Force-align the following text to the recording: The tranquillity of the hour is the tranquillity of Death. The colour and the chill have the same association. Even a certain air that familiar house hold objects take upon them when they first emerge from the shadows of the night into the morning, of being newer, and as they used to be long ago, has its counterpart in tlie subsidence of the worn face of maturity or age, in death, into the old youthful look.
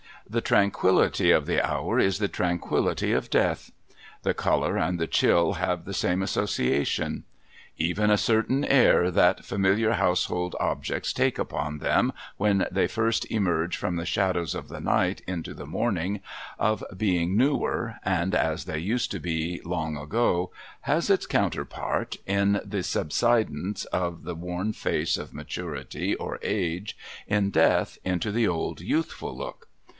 The 0.27 0.41
tranquillity 0.41 1.29
of 1.31 1.45
the 1.45 1.61
hour 1.63 1.99
is 1.99 2.17
the 2.17 2.29
tranquillity 2.29 3.11
of 3.11 3.29
Death. 3.29 3.69
The 4.23 4.33
colour 4.33 4.77
and 4.77 4.97
the 4.97 5.05
chill 5.05 5.53
have 5.53 5.83
the 5.83 5.93
same 5.93 6.23
association. 6.23 7.25
Even 7.77 8.09
a 8.09 8.17
certain 8.17 8.63
air 8.63 9.11
that 9.11 9.43
familiar 9.45 9.93
house 9.93 10.25
hold 10.25 10.55
objects 10.59 11.11
take 11.13 11.37
upon 11.37 11.77
them 11.79 12.13
when 12.37 12.65
they 12.71 12.87
first 12.87 13.29
emerge 13.29 13.75
from 13.77 13.95
the 13.97 14.05
shadows 14.05 14.55
of 14.55 14.69
the 14.69 14.79
night 14.79 15.21
into 15.27 15.53
the 15.53 15.67
morning, 15.67 16.21
of 16.57 16.83
being 16.95 17.37
newer, 17.37 17.97
and 18.03 18.33
as 18.33 18.65
they 18.65 18.79
used 18.79 19.11
to 19.11 19.19
be 19.19 19.61
long 19.65 19.97
ago, 19.97 20.49
has 20.81 21.09
its 21.11 21.27
counterpart 21.27 22.15
in 22.25 22.59
tlie 22.65 22.85
subsidence 22.85 23.85
of 23.85 24.23
the 24.23 24.35
worn 24.35 24.71
face 24.73 25.17
of 25.17 25.33
maturity 25.33 26.15
or 26.15 26.39
age, 26.41 26.97
in 27.27 27.51
death, 27.51 27.99
into 28.05 28.31
the 28.31 28.47
old 28.47 28.79
youthful 28.81 29.37
look. 29.37 29.67